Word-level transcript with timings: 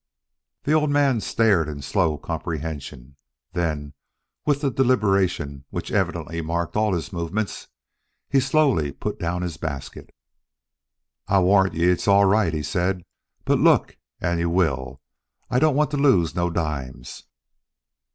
The 0.63 0.73
old 0.73 0.89
man 0.89 1.21
stared 1.21 1.69
in 1.69 1.83
slow 1.83 2.17
comprehension; 2.17 3.17
then 3.53 3.93
with 4.47 4.61
the 4.61 4.71
deliberation 4.71 5.63
which 5.69 5.91
evidently 5.91 6.41
marked 6.41 6.75
all 6.75 6.95
his 6.95 7.13
movements, 7.13 7.67
he 8.27 8.39
slowly 8.39 8.91
put 8.93 9.19
down 9.19 9.43
his 9.43 9.57
basket. 9.57 10.09
"I 11.27 11.37
warrant 11.41 11.75
ye 11.75 11.85
it's 11.91 12.07
all 12.07 12.25
right," 12.25 12.51
he 12.51 12.63
said. 12.63 13.03
"But 13.45 13.59
look, 13.59 13.95
an 14.19 14.39
ye 14.39 14.45
will. 14.45 15.01
I 15.51 15.59
don't 15.59 15.75
want 15.75 15.91
to 15.91 15.97
lose 15.97 16.33
no 16.33 16.49
dimes." 16.49 17.25